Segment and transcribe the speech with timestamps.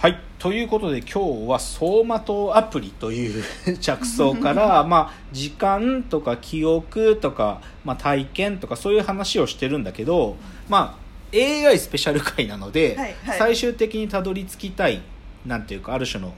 [0.00, 0.20] はい。
[0.38, 3.42] ということで今日は走馬灯アプリという
[3.82, 10.36] 着想から まあ時間とか記憶とか、まあ、体験とかそういう話をしてるんだけど、
[10.68, 10.96] ま
[11.32, 13.38] あ、AI スペシャル回なので、はいはい。
[13.38, 15.00] 最終的にたどり着きたい
[15.44, 16.32] なんていうかある種の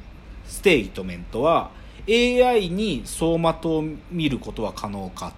[0.46, 1.68] ステートメントは
[2.08, 5.34] AI に走馬灯を見ることは可能か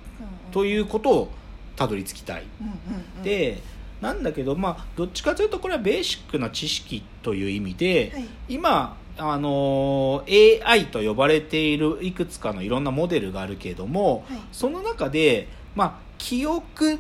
[0.53, 1.31] ということを
[1.75, 2.45] たどり着きたい。
[2.61, 2.73] うんうん
[3.17, 3.61] うん、で
[4.03, 8.29] なんだけどまあどっちかというとこれはベーシックな知識という意味で、はい。
[8.49, 14.41] 今あのー AI と呼ばれているいくつかのいろんなモデルがあるけれども、はい。
[14.51, 16.99] その中で、まあ、記憶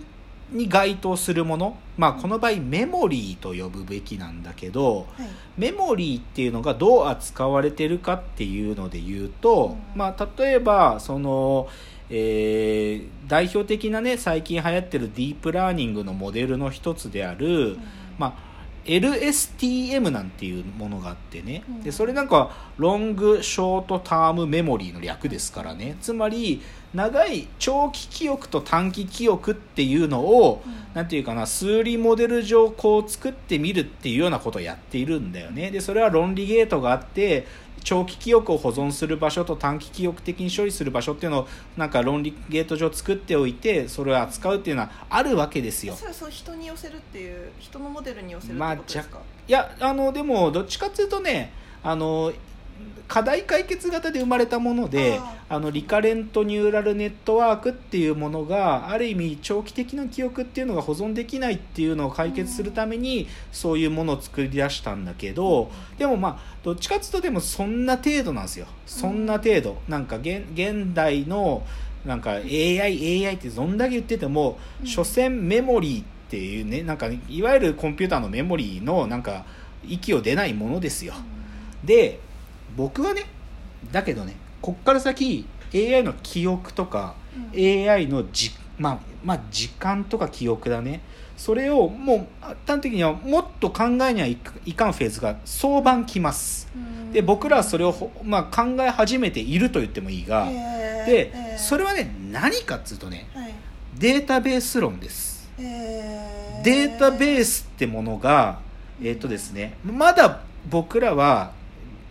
[0.53, 5.29] に該当するもの、まあ、この場合メモリーと呼ぶべきなんだけどはい。
[5.57, 9.99] メモリーっていうのがどう扱われてるかっていうので言うと、うん。
[9.99, 11.69] まあ、例えばその、
[12.11, 17.79] えー代表的なね最近流行ってるディープラーニングのモデルの一つである、
[18.19, 18.53] まあ
[18.85, 21.83] LSTM なんていうものがあってね、うん。
[21.83, 25.97] でそれなんかロングショートタームメモリーの略ですからね。
[26.01, 35.71] つまり長い長期記憶と短期記憶っていうのを、うんていうかな数理モデル上こう作ってみるっていうようなことをやっているんだよね。
[35.71, 37.47] でそれは論理ゲートがあって
[37.83, 45.95] 長期記憶を保存する場所と短期記憶的に処理する場所っていうのをなんか論理ゲート上作っておいてそれを扱うっていうのはあるわけですよ。
[45.95, 52.33] それはそう人に寄せるっていう人のモデルに寄せるってまあことですか、いやあのでもどっちかっていうとねあの
[53.09, 68.67] 課題解決型で生まれたものでああのリカレントニューラルネットワークっていうものがある意味長期的な記憶っていうのが保存できないっていうのを解決するためにそういうものを作り出したんだけどでもまあどっちかっていうとでもそんな程度なんですよ。
[68.87, 69.77] そんな程度。
[69.89, 71.67] なんか現現代の
[72.07, 74.87] なんか AI, AI ってどんだけ言ってても、うん。
[74.87, 79.45] 所詮メモリーっていうねなんかいわゆるコンピューターのメモリーのなんか
[79.87, 81.15] 息を出ないものですよ。
[81.85, 82.21] で
[82.77, 83.25] 僕はね
[83.91, 87.15] だけどねこっから先 AI の記憶とか、
[87.55, 87.91] うん。
[87.91, 91.01] AI のじ、まあ、まあ時間とか記憶だね。
[91.37, 96.71] それをもう端的にはもっと考えにはいかいかんフェーズが早晩来ます。
[96.77, 97.13] うん。
[97.13, 101.59] で僕らはそれをほ、まあ、考え始めていると言ってもいいがへーでへー。
[101.59, 103.53] それはね何かっつうとねはい。
[103.99, 105.51] データベース論です。
[105.59, 106.63] へー。
[106.63, 108.61] データベースってものが
[109.03, 111.53] えっ、とですねまだ僕らは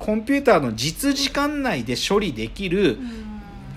[0.01, 3.31] コンピューターの実時間内で処理できるうん。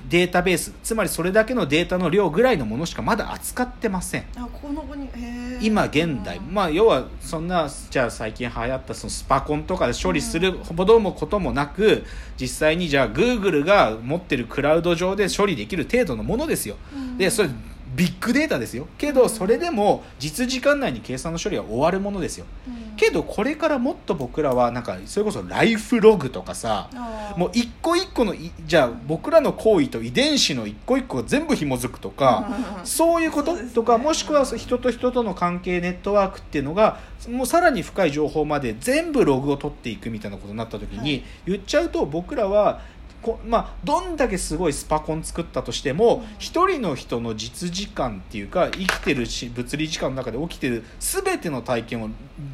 [0.08, 0.72] データベース。
[0.82, 4.24] つまりそれだけのデータの量ぐらいのものしかまだ扱ってません。
[4.36, 5.58] あこの子にへー。
[5.60, 6.40] 今現代。
[6.40, 12.04] まあ要はそんなじゃあ最近流行ったそのスパコンとかで処理するほどもこともなく
[12.40, 16.76] 実際にじゃあ Google が持ってるクラウド上で処理できる程度のものですよ。
[16.94, 17.18] うん。
[17.18, 17.48] でそれ
[17.94, 18.86] ビッグデータですよ。
[18.98, 22.46] けどそれでも実時間内に計算の処理は終わるものですよ。
[22.66, 22.96] うん。
[22.96, 26.88] けどこれからもっと僕らはなんかそれこそライフログとかさ
[27.36, 32.46] もう一個一個のいじゃあ僕らの行為と遺伝子の一個一個が全部紐づくとか
[32.78, 33.56] うん そういうこと？
[33.74, 41.22] とかもしくは人と人との関係ネットワークっていうのがもうさらに深い情報まで全部ログを取っていくみたいなことになった時に、はい。
[41.46, 42.80] 言っちゃうと僕らは
[43.24, 52.10] こまあ、どんだけすごいスパコン作ったとしてもうん一、人の人の実時間っていうか生きてるし物理時間の中で起きてる全ての体験を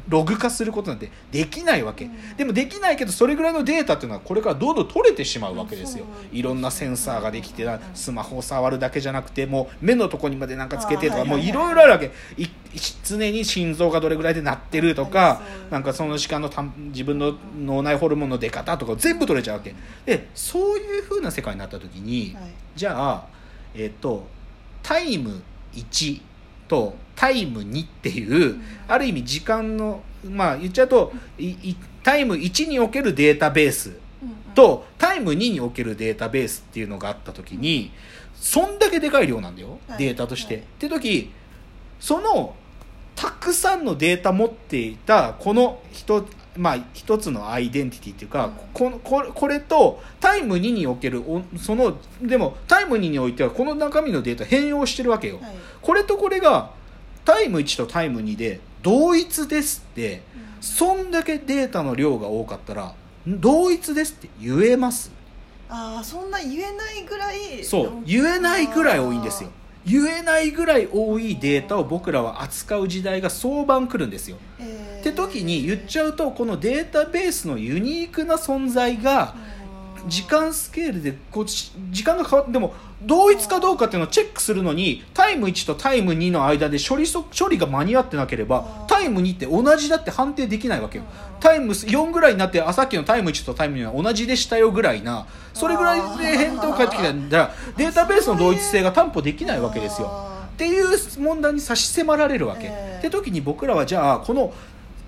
[0.07, 2.37] ログ化することなんてできないわけ、うん。
[2.37, 12.11] でもできないけどそれぐらいのデータっていうのはこれからどんどん取れてしまうわけですよ、いろんなセンサーができてうんスマホを触るだけじゃなくてもう目のとこにまでなんかつけてとかもういろいろあるわけ。
[12.37, 12.47] い
[13.03, 19.75] 常に心臓がどれぐらいで鳴ってるとかなんかその時間のたん自分の脳内ホルモンの出方とか全部取れちゃうわけ。
[20.05, 22.43] でそういう風な世界になった時に、はい。
[22.75, 23.27] じゃあ
[23.73, 24.25] えっ、と
[24.83, 25.41] タイム
[25.73, 26.21] 1
[26.67, 28.63] とタイム2っていう、ん。
[28.87, 34.35] ある意味時間のまあ言っちゃうといいタイム1におけるデータベースうんうん。
[34.55, 37.91] とタイム2におけるデータベースっていうのがあった時に
[38.33, 39.97] そんだけでかい量なんだよ、はい。
[39.97, 40.55] データとして。
[40.55, 40.63] はい。
[40.63, 41.31] って時
[41.99, 42.55] その
[43.21, 46.25] たくさんのデータ持っていたこの一,、
[46.57, 48.53] まあ、一つのアイデンティティっていうか、うん。
[48.73, 55.35] このこれこれとタイム2におけるおそのでもタイム2においてはこの中身のデータ変容してるわけよ。
[55.35, 55.55] はい。
[55.83, 56.71] これとこれが
[57.23, 60.23] タイム1とタイム2で同一ですって
[60.57, 60.63] うん。
[60.63, 62.95] そんだけデータの量が多かったら
[63.27, 65.11] 同一ですって言えます。
[65.69, 67.91] ああそんな言えないぐらいそう。
[68.03, 69.51] 言えないぐらい多いんですよ
[69.85, 74.37] 言えないぐらい多いデータを僕らは扱う時代が早晩来るんですよ。
[74.99, 79.60] って時に言っちゃうとこのデータベースのユニークな存在がうん
[80.07, 91.03] 時間スケールでこうし時間が変わってでも同一かどうかっていうのをチェックするのにタイム1とタイム2の間で処理そ処理が間に合ってなければタイム2って同じだって判定できないわけよ。
[91.39, 95.25] タイム4ぐらいになってあさっきのタイム1とタイム2は同じでしたよぐらいな。
[95.53, 100.07] それぐらいで返答返ってきたんだらデータベースの同一性が担保できないわけですよ。
[100.09, 100.87] あっていう
[101.19, 102.99] 問題に差し迫られるわけ、ええ。
[102.99, 104.53] って時に僕らはじゃあこの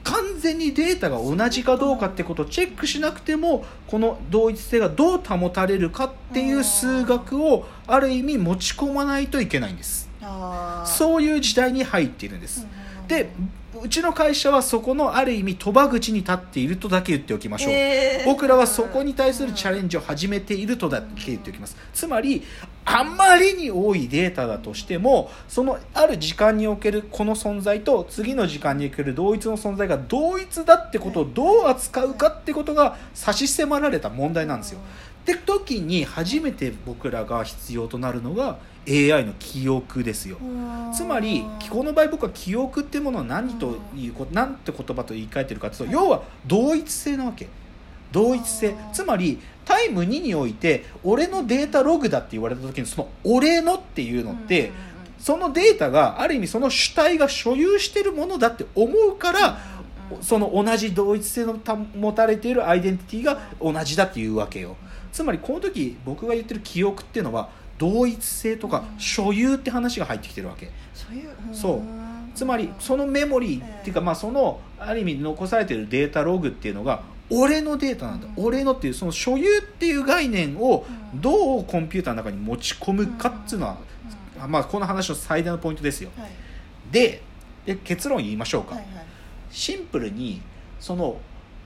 [0.03, 10.09] 完全にデータが同じかどうかってことをチェックしなくてもこの同一性がどう保たれるかっていう数学をある意味持ち込まないといけないんです。
[10.85, 12.61] そういう時代に入っているんです。
[12.61, 13.29] うんで
[13.81, 18.23] うちの会社はそこのある意味賭場口に立っているとだけ言っておきましょう、え。
[18.23, 21.75] ー僕らはそこに対するチャレンジを始めているとだけ言っておきます。
[21.93, 22.43] つまり
[22.85, 34.79] あまりに多いデータだとしてもそのある時間におけるこの存在と次の時間における同一の存在が同一だってことをどう扱うかってことが差し迫られた問題なんですよ
[35.23, 40.37] って時に初めて僕らが必要となるのが AI の記憶ですよ。
[40.41, 40.93] うん。
[40.93, 47.47] つまりこの場合僕は記憶っていうものは何ということなんて言葉と言い換えてるかというと要は同一性なわけ。
[48.11, 48.75] 同一性。
[48.91, 54.71] つまりタイム2において俺のデータログだって言われた時にその俺のっていうのって
[55.19, 59.57] そのデータがある意味その主体が所有してるものだって思うから
[60.21, 61.59] その同じ同一性の
[61.99, 64.75] 保たれているアイデンティティが同じだっていうわけよ。
[65.11, 70.71] つまりこの時僕が言ってる記憶っていうのは同一性とか所有って話が入ってきてるわけ。
[71.51, 71.81] そう。
[72.35, 78.45] つまりそのメモリーっていうか、まあ、そのある意味残されているデータログっていうのが俺のデータなんだ、うん。
[78.45, 80.85] 俺のっていうその所有っていう概念を
[81.15, 83.77] どうコンピューターの中に持ち込むかっていうのは、
[84.47, 86.09] まあ、この話の最大のポイントですよ。
[86.17, 86.29] はい。
[86.91, 87.21] で
[87.65, 89.05] で結論言いましょうか、はいはい
[89.53, 90.41] シンプルに
[90.79, 91.17] その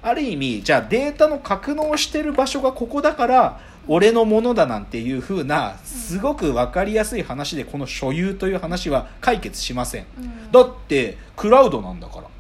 [0.03, 10.05] ある意味じゃあデータの格納してる場所がここだから俺のものだなんていう風なすごく分かりやすい話でこの所有という話は解決しません。
[10.19, 10.51] うん。
[10.51, 12.21] だってクラウドなんだから。
[12.21, 12.36] うん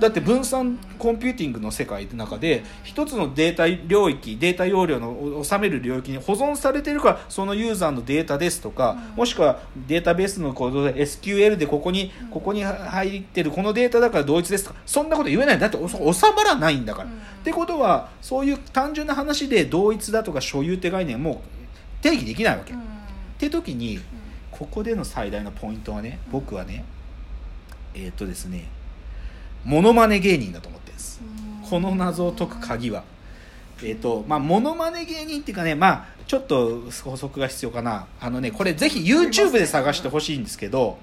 [0.00, 9.16] だって分散コンピューティングの世界の中で一つのデータ領域データ容量の収める領域に保存されているからそのユーザーのデータですとかうん。
[9.18, 15.58] もしくはデータベースのコードで SQL でここにうんここに入ってるこのデータだから同一ですとかそんなこと言えない。
[15.60, 17.08] だってお収まらないんだから。
[17.08, 17.16] うん。
[17.16, 21.42] ってことはそういう単純な話で同一だとか所有って概念も
[22.02, 22.72] 定義できないわけ。
[22.72, 22.82] っうん。
[23.38, 24.00] て時に
[24.50, 26.84] ここでの最大のポイントはね僕はね
[27.94, 28.66] えーっとですね
[29.64, 31.20] モノマネ芸人だと思ってるんです。
[31.62, 31.68] うん。
[31.68, 33.04] この謎を解く鍵は。
[33.82, 38.06] えーっとまあモノマネ芸人っていうかねまあちょっと補足が必要かな。
[38.20, 40.98] あのねこれぜひ YouTube で探してほしいんですけど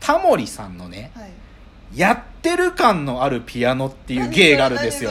[0.00, 1.30] タモリさんのねはい。
[1.94, 5.10] やってる感のあるピアノっていう芸があるんですよ。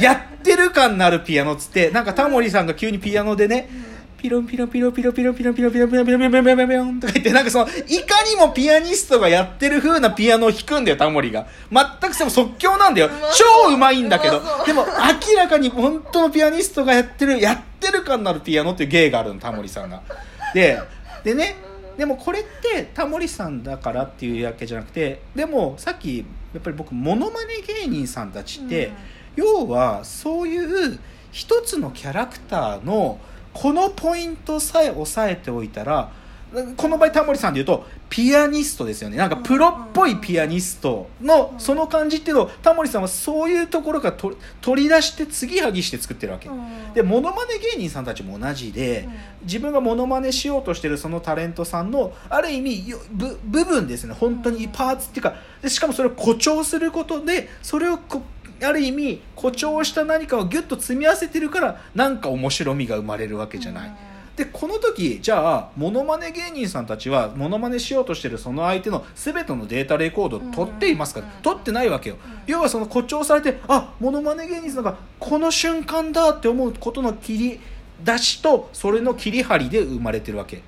[0.00, 3.68] やってる感のあるピアノっつってなんかタモリさんが急にピアノでね
[4.26, 13.30] ピロンピロンピロンピロンピロンピロンピロンピロンピロンピロンピロンピロンピロンピロンとか言ってなんかそのいかにもピアニストがやってる風なピアノを弾くんだよタモリが全くその即興なんだようまそう
[13.68, 20.02] 超うまいんだけどうまそうでも明らかに本当のピアニストがやってるやってる感のあるピアノっていう芸があるのタモリさんが
[20.52, 20.80] で
[21.22, 21.54] でね
[21.96, 28.90] でもこれってタモリさんだからっていうわけじゃなくてでもさっきやっぱり僕モノマネ芸人さんたちって、
[29.34, 30.98] 要はそういう
[31.36, 33.18] 一つのキャラクターの
[33.56, 36.12] このポイントさえ押さえておいたら
[36.76, 39.16] この場合タモリさんで言うとピアニストですよね。
[39.16, 46.48] なんかプロっぽいピアニストのその感じっていうのをタモリさんはそういうところから取取り出して継ぎはぎして作ってるわけ。
[46.48, 46.94] うん。
[46.94, 49.08] でモノマネ芸人さんたちも同じで
[49.42, 54.14] 自分がモノマネしようとしてるそのタレントさんのある意味よ部部分ですね。
[54.14, 58.22] 本当にパーツっていうかでしかもそれを誇張することでそれをこ
[58.62, 63.96] ある意味誇張した何かをギュッと積み合わせてるからなんか面白みが生まれるわけじゃない。
[64.36, 71.26] でこの時じゃあモノマネ芸人さんたちはモノマネしようとしてるその相手の全てのデータレコードを取っていますか、うん。
[71.42, 72.16] 取ってないわけよ。
[72.46, 77.60] 要はその誇張されてあモノマネ芸人さんがこの瞬間だって思うことの切り
[78.04, 80.60] 出しとそれの切り張りで生まれてるわけ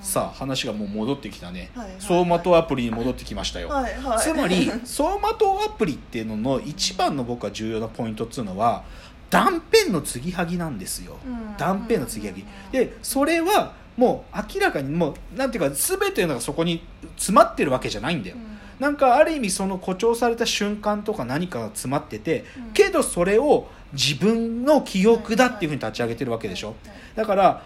[0.00, 2.00] さあ話がもう戻ってきたね、はいはいはい。
[2.00, 4.18] 走馬灯アプリに戻ってきましたよ、はいはい。
[4.22, 8.84] つまり走馬灯アプリっていうのの一番の僕は重要なポイントっていうのは
[9.30, 11.56] 断片の継ぎはぎなんですよ、うん。
[11.56, 12.44] 断片の継ぎはぎ。
[12.72, 16.84] でそれはもう明らかにもうなんていうか全てのがそこに
[17.16, 18.36] 詰まってるわけじゃないんだよ、
[18.78, 22.72] なんかある意味その誇張された瞬間とか何かが詰まってて、うん。
[22.72, 26.76] けどそれを自分の記憶だっていうふうに立ち上げてるわけでしょ、
[27.16, 27.62] だから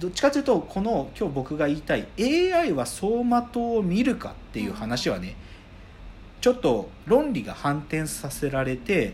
[0.00, 5.36] どっちかというとこの今日僕が言いたい AI は走馬灯を見るかっていう話はね
[6.40, 9.12] ちょっと論理が反転させられて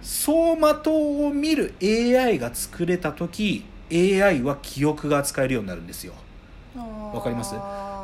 [0.00, 6.14] 走馬灯を見る AI が作れた時 AI は記憶が扱えるようになるんですよ。
[7.14, 7.42] わかりま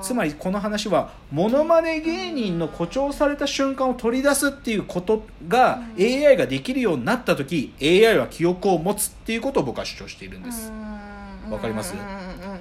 [0.00, 0.07] す？
[0.09, 10.71] つまりこの話はモノマネ芸人の誇張された瞬間を取り出すっていうことが AI ができるようになった時 AI は記憶を持つっていうことを僕は主張しているんです
[11.50, 11.95] わかります？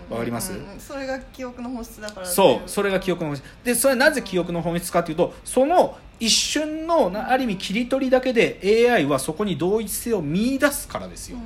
[0.10, 0.54] わかります？
[0.80, 3.44] それが記憶の本質だからそうそれが記憶の本質。
[3.64, 8.60] でそれはなぜ記憶の本質かというとその一瞬のある意味切り取りだけで
[8.92, 11.38] AI はそこに同一性を見出すからですよ。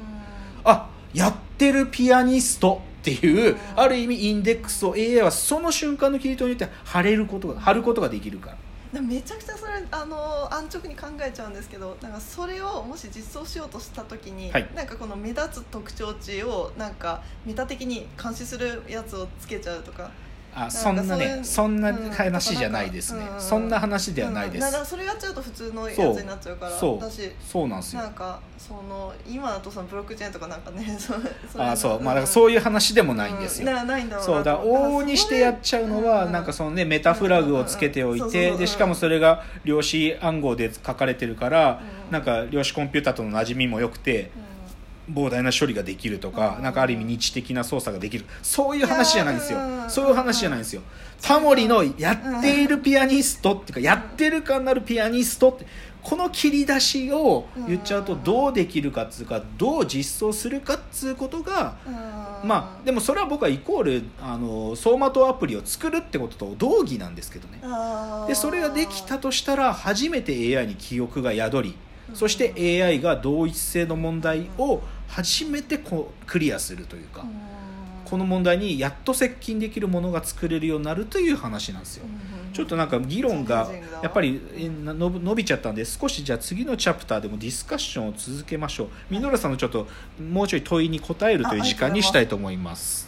[0.64, 8.58] あやってるピアニストっていうある意味インデックスを AI はその瞬間の切り取りによって貼れることが貼ることができるから
[9.02, 20.12] めちゃくちゃそれあの安直に考えちゃうんですけどなんかそれをもし実装しようとした時に、はい、なんかこの目立つ特徴値をなんかメタ的に監視するやつをつけちゃうとか
[20.56, 27.12] あそんなねそんな話じゃないですね、うん、そんな話ではないです、うん、それやっちゃうと普通のやつになっちゃうからそう。
[27.42, 28.02] そうなんですよ。
[28.02, 31.16] なんかその今だとそのブロックチェーンとかなんかね そ
[31.58, 32.02] あそう。
[32.02, 41.82] まあそういう話でもないんですよ、うん、ないんだそうだ往々にしてやっちゃうのは、なんかそのねメタフラグをつけておいてでしかもそれが量子暗号で書かれてるから、
[42.12, 44.32] なんか量子コンピューターとの馴染みも良くて、
[45.12, 48.26] 膨大な処理ができるとか、なんかある意味日的な操作ができる。
[48.42, 49.60] そういう話じゃないんですよ。
[49.90, 50.82] そういう話じゃないんですよ。
[51.22, 55.66] タモリのやっているピアニストっていうかやってる感なるピアニストって
[56.02, 61.78] この切り出しを言っちゃうとどうできるかっつうかどう実装するかっつうことが
[62.44, 67.62] まあでもそれは僕はイコールあの走馬灯アプリを作るってことと同義なんですけどね。
[68.28, 71.76] でそれができたとしたら初めて AI に記憶が宿り
[72.14, 77.26] そして AI が同一性の問題を初めてこうクリアするというか
[78.06, 82.06] この問題にやっと接近できるものが作れるようになるという話なんですよ。
[82.54, 83.72] ちょっとなんか議論が
[84.04, 88.88] やっぱり伸びちゃったんで少しじゃあ次のチャプターでもディスカッションを続けましょう。
[89.10, 89.88] ミノラさんのちょっと
[90.22, 93.03] もうちょい問いに答えるという時間にしたいと思います。